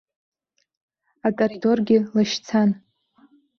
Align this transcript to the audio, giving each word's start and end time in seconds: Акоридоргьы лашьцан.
Акоридоргьы 1.27 1.97
лашьцан. 2.15 2.69